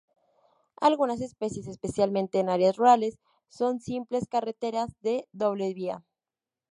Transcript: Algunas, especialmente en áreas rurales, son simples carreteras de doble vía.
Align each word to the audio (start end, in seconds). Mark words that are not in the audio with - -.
Algunas, 0.77 1.21
especialmente 1.21 2.39
en 2.39 2.49
áreas 2.49 2.75
rurales, 2.77 3.19
son 3.49 3.79
simples 3.81 4.27
carreteras 4.27 4.95
de 5.01 5.27
doble 5.31 5.75
vía. 5.75 6.03